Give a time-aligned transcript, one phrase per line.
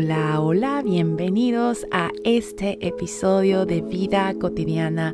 [0.00, 5.12] Hola, hola, bienvenidos a este episodio de Vida Cotidiana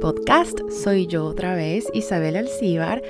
[0.00, 0.58] Podcast.
[0.70, 3.00] Soy yo otra vez, Isabel Alcíbar,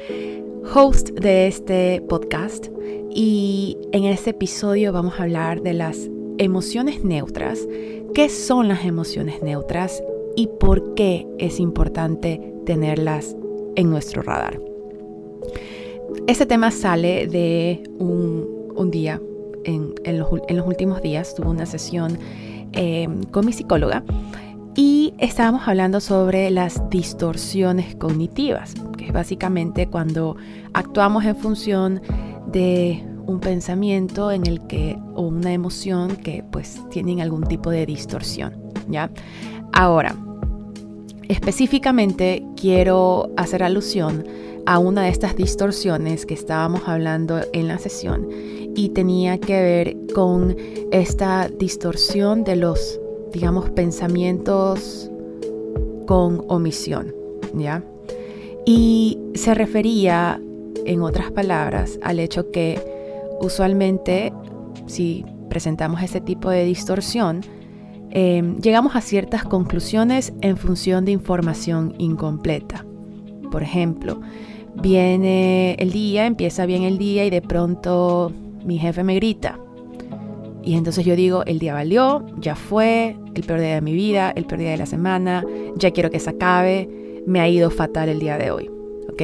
[0.74, 2.66] host de este podcast.
[3.10, 7.66] Y en este episodio vamos a hablar de las emociones neutras.
[8.12, 10.04] ¿Qué son las emociones neutras
[10.36, 13.34] y por qué es importante tenerlas
[13.76, 14.60] en nuestro radar?
[16.26, 19.22] Este tema sale de un, día,
[19.64, 22.18] en, los, últimos días, tuve una sesión
[22.72, 24.02] em, con mi psicóloga
[24.76, 30.36] y estábamos hablando sobre las distorsiones cognitivas, que es básicamente cuando
[30.72, 32.02] actuamos en función
[32.48, 37.86] de un pensamiento en el que o una emoción que pues tienen algún tipo de
[37.86, 38.54] distorsión,
[38.88, 39.10] ¿ya?
[39.72, 40.16] Ahora,
[41.28, 44.24] específicamente quiero hacer alusión
[44.66, 48.28] a una de estas distorsiones que estábamos hablando en la sesión
[48.74, 50.56] y tenía que ver con
[50.90, 53.00] esta distorsión de los,
[53.32, 55.10] digamos, pensamientos
[56.06, 57.14] con omisión,
[57.54, 57.84] ¿ya?
[58.66, 60.40] Y se refería,
[60.86, 62.78] en otras palabras, al hecho que
[63.40, 64.32] usualmente
[64.86, 67.42] si presentamos este tipo de distorsión,
[68.10, 72.84] em, llegamos a ciertas conclusiones en función de información incompleta.
[73.54, 74.20] Por ejemplo,
[74.74, 78.32] Viene el día, empieza bien el día y de pronto
[78.64, 79.58] mi jefe me grita.
[80.64, 84.32] Y entonces yo digo, el día valió, ya fue, el peor día de mi vida,
[84.34, 85.44] el peor día de la semana,
[85.76, 86.88] ya quiero que se acabe,
[87.26, 88.70] me ha ido fatal el día de hoy.
[89.12, 89.22] ¿Ok?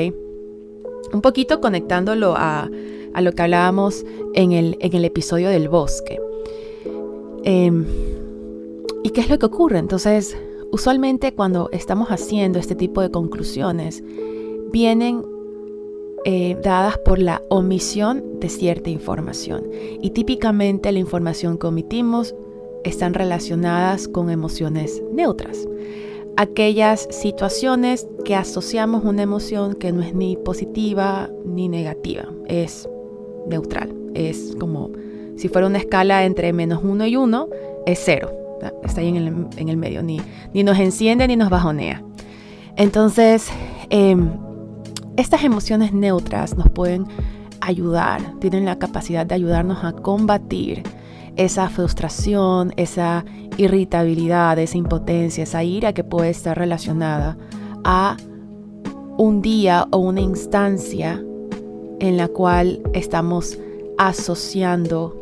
[1.12, 2.68] Un poquito conectándolo a,
[3.20, 6.20] lo que hablábamos en el, en el episodio del bosque.
[7.44, 7.84] Em,
[9.02, 9.78] ¿Y qué es lo que ocurre?
[9.78, 10.36] Entonces,
[10.72, 14.02] usualmente cuando estamos haciendo este tipo de conclusiones,
[14.72, 15.24] vienen
[16.24, 19.68] eh, dadas por la omisión de cierta información.
[20.02, 22.34] Y típicamente la información que omitimos
[22.84, 25.66] están relacionadas con emociones neutras.
[26.36, 32.88] Aquellas situaciones que asociamos una emoción que no es ni positiva ni negativa, es
[33.46, 33.94] neutral.
[34.14, 34.90] Es como
[35.36, 37.48] si fuera una escala entre menos uno y uno,
[37.86, 38.30] es cero.
[38.84, 39.16] Está ahí en
[39.68, 40.20] el, medio, ni,
[40.52, 42.02] ni, nos enciende ni nos bajonea.
[42.76, 43.48] Entonces,
[43.90, 44.30] em,
[45.16, 47.06] estas emociones neutras nos pueden
[47.60, 50.82] ayudar, tienen la capacidad de ayudarnos a combatir
[51.36, 53.24] esa frustración, esa
[53.56, 57.36] irritabilidad, esa impotencia, esa ira que puede estar relacionada
[57.84, 58.16] a
[59.18, 61.22] un día o una instancia
[62.00, 63.58] en la cual estamos
[63.98, 65.19] asociando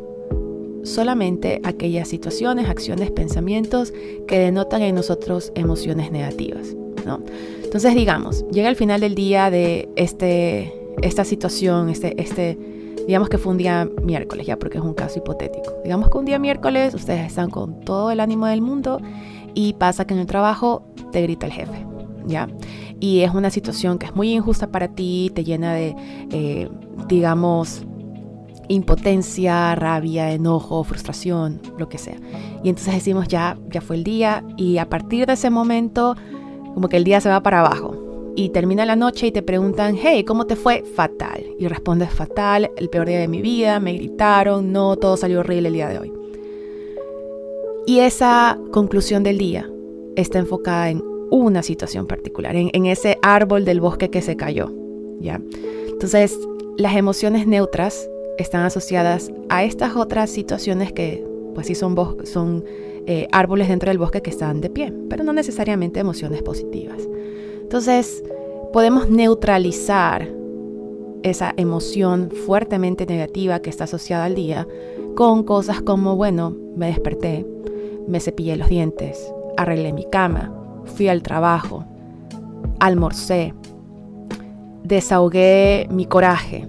[0.83, 3.93] solamente aquellas situaciones, acciones, pensamientos
[4.27, 6.75] que denotan en nosotros emociones negativas.
[7.05, 7.21] ¿no?
[7.63, 12.57] Entonces, digamos, llega el final del día de este, esta situación, este, este,
[13.05, 15.73] digamos que fue un día miércoles, ya porque es un caso hipotético.
[15.83, 18.99] Digamos que un día miércoles ustedes están con todo el ánimo del mundo
[19.53, 21.85] y pasa que en el trabajo te grita el jefe,
[22.25, 22.47] ¿ya?
[22.99, 25.95] Y es una situación que es muy injusta para ti, te llena de,
[26.31, 26.69] eh,
[27.07, 27.83] digamos,
[28.69, 32.17] impotencia, rabia, enojo, frustración, lo que sea.
[32.63, 36.15] Y entonces decimos, ya, ya fue el día y a partir de ese momento
[36.73, 38.31] como que el día se va para abajo.
[38.35, 40.83] Y termina la noche y te preguntan, hey, ¿cómo te fue?
[40.95, 41.43] Fatal.
[41.57, 45.67] Y respondes, fatal, el peor día de mi vida, me gritaron, no, todo salió horrible
[45.67, 46.13] el día de hoy.
[47.85, 49.69] Y esa conclusión del día
[50.15, 54.71] está enfocada en una situación particular, en, ese árbol del bosque que se cayó.
[55.19, 55.41] ¿ya?
[55.87, 56.37] Entonces,
[56.77, 58.07] las emociones neutras
[58.39, 61.95] están asociadas a estas otras situaciones que, pues sí, son,
[62.25, 62.63] son
[63.05, 67.01] eh, árboles dentro del bosque que están de pie, pero no necesariamente emociones positivas.
[67.61, 68.23] Entonces,
[68.71, 70.27] podemos neutralizar
[71.23, 74.67] esa emoción fuertemente negativa que está asociada al día
[75.15, 77.45] con cosas como, bueno, me desperté,
[78.07, 80.53] me cepillé los dientes, arreglé mi cama,
[80.85, 81.83] fui al trabajo,
[82.79, 83.53] almorcé,
[84.83, 86.67] desahogué mi coraje,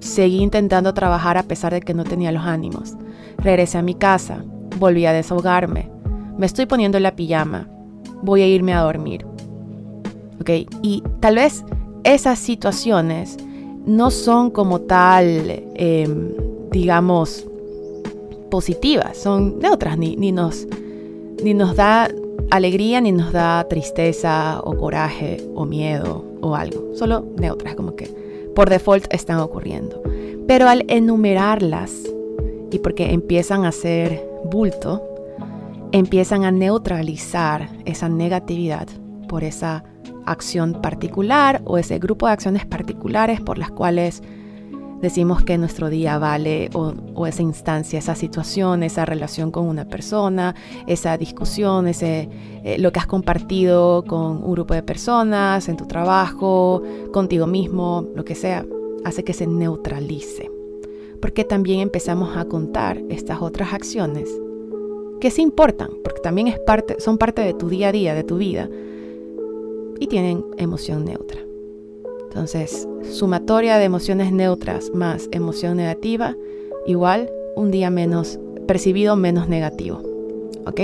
[0.00, 2.94] seguí intentando trabajar a pesar de que no tenía los ánimos,
[3.38, 4.42] regresé a mi casa,
[4.78, 5.90] Volví a desahogarme.
[6.38, 7.68] Me estoy poniendo la pijama.
[8.22, 9.26] Voy a irme a dormir.
[10.40, 10.50] ¿Ok?
[10.82, 11.64] Y tal vez
[12.02, 13.36] esas situaciones
[13.84, 16.32] no son como tal, em,
[16.70, 17.46] digamos,
[18.50, 20.66] positivas, son neutras, ni, ni, nos,
[21.42, 22.08] ni nos da
[22.50, 28.10] alegría, ni nos da tristeza o coraje o miedo o algo, solo neutras, como que
[28.54, 30.02] por default están ocurriendo.
[30.46, 31.92] Pero al enumerarlas,
[32.70, 35.02] y porque empiezan a ser bulto,
[35.92, 38.88] empiezan a neutralizar esa negatividad
[39.28, 39.84] por esa
[40.26, 44.22] acción particular o ese grupo de acciones particulares por las cuales
[45.00, 50.54] decimos que nuestro día vale o, esa instancia, esa situación, esa relación con una persona,
[50.86, 52.28] esa discusión, ese,
[52.64, 56.82] eh, lo que has compartido con un grupo de personas, en tu trabajo,
[57.12, 58.64] contigo mismo, lo que sea,
[59.04, 60.50] hace que se neutralice.
[61.20, 64.28] Porque también empezamos a contar estas otras acciones
[65.20, 68.24] que se importan, porque también es parte, son parte de tu día a día, de
[68.24, 68.68] tu vida,
[69.98, 71.49] y tienen emoción neutra.
[72.40, 76.38] Entonces, sumatoria de emociones neutras más emoción negativa,
[76.86, 80.00] igual un día menos percibido menos negativo.
[80.64, 80.80] ¿Ok?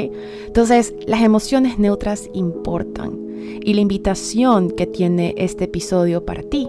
[0.46, 3.18] Entonces, las emociones neutras importan.
[3.62, 6.68] Y la invitación que tiene este episodio para ti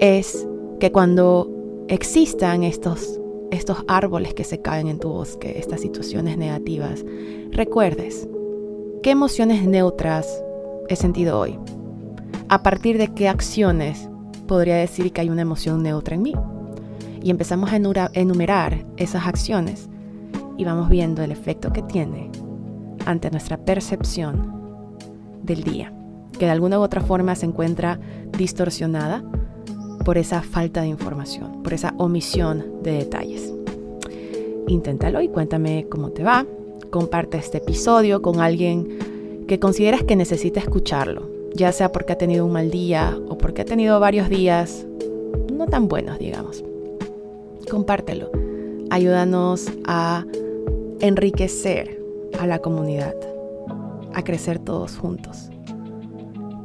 [0.00, 0.48] es
[0.80, 1.48] que cuando
[1.86, 3.20] existan estos,
[3.52, 7.04] estos árboles que se caen en tu bosque, estas situaciones negativas,
[7.52, 8.28] recuerdes
[9.04, 10.42] qué emociones neutras
[10.88, 11.56] he sentido hoy
[12.52, 14.10] a partir de qué acciones
[14.46, 16.34] podría decir que hay una emoción neutra en mí.
[17.22, 17.76] Y empezamos a
[18.12, 19.88] enumerar esas acciones
[20.58, 22.30] y vamos viendo el efecto que tiene
[23.06, 24.52] ante nuestra percepción
[25.42, 25.94] del día,
[26.38, 27.98] que de alguna u otra forma se encuentra
[28.36, 29.24] distorsionada
[30.04, 33.50] por esa falta de información, por esa omisión de detalles.
[34.68, 36.44] Inténtalo y cuéntame cómo te va.
[36.90, 42.46] Comparte este episodio con alguien que consideras que necesita escucharlo ya sea porque ha tenido
[42.46, 44.86] un mal día o porque ha tenido varios días
[45.52, 46.64] no tan buenos, digamos.
[47.70, 48.30] Compártelo.
[48.90, 50.24] Ayúdanos a
[51.00, 52.00] enriquecer
[52.38, 53.14] a la comunidad,
[54.14, 55.50] a crecer todos juntos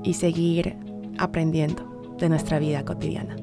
[0.03, 0.75] y seguir
[1.17, 1.83] aprendiendo
[2.19, 3.35] de nuestra vida cotidiana.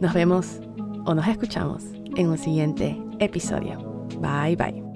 [0.00, 0.60] Nos vemos
[1.06, 1.84] o nos escuchamos
[2.16, 3.78] en un siguiente episodio.
[4.20, 4.91] Bye bye.